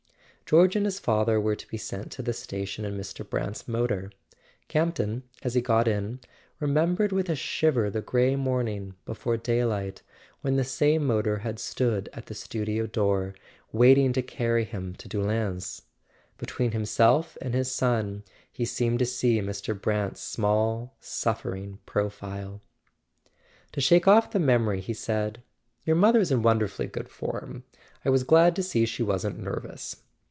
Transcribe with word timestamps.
George 0.51 0.75
and 0.75 0.85
his 0.85 0.99
father 0.99 1.39
were 1.39 1.55
to 1.55 1.65
be 1.69 1.77
sent 1.77 2.11
to 2.11 2.21
the 2.21 2.33
station 2.33 2.83
in 2.83 2.97
Mr. 2.97 3.25
Brant's 3.29 3.69
motor. 3.69 4.11
Campton, 4.67 5.23
as 5.43 5.53
he 5.53 5.61
got 5.61 5.87
in, 5.87 6.19
remem¬ 6.61 6.93
bered 6.97 7.13
with 7.13 7.29
a 7.29 7.37
shiver 7.37 7.89
the 7.89 8.01
grey 8.01 8.35
morning, 8.35 8.95
before 9.05 9.37
daylight, 9.37 10.01
when 10.41 10.57
the 10.57 10.65
same 10.65 11.05
motor 11.07 11.37
had 11.37 11.57
stood 11.57 12.09
at 12.11 12.25
the 12.25 12.33
studio 12.33 12.85
door, 12.85 13.33
waiting 13.71 14.11
to 14.11 14.21
carry 14.21 14.65
him 14.65 14.93
to 14.95 15.07
Doullens; 15.07 15.83
between 16.37 16.73
himself 16.73 17.37
and 17.41 17.53
his 17.53 17.71
son 17.71 18.25
he 18.51 18.65
seemed 18.65 18.99
to 18.99 19.05
see 19.05 19.39
Mr. 19.39 19.73
Brant's 19.79 20.19
small 20.19 20.97
suffer¬ 21.01 21.57
ing 21.57 21.79
profile. 21.85 22.59
[381] 23.71 23.71
A 23.71 23.71
SON 23.71 23.71
AT 23.71 23.71
THE 23.71 23.71
FRONT 23.71 23.71
To 23.71 23.81
shake 23.81 24.07
off 24.09 24.31
the 24.31 24.45
memory 24.45 24.81
he 24.81 24.93
said: 24.93 25.43
"Your 25.85 25.95
mother's 25.95 26.29
in 26.29 26.41
wonderfully 26.41 26.87
good 26.87 27.07
form. 27.07 27.63
I 28.03 28.09
was 28.09 28.25
glad 28.25 28.57
to 28.57 28.63
see 28.63 28.85
she 28.85 29.01
wasn't 29.01 29.39
nervous." 29.39 29.95